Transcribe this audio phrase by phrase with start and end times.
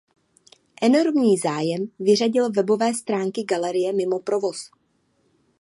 [0.81, 4.71] Enormní zájem vyřadil webové stránky galerie mimo provoz.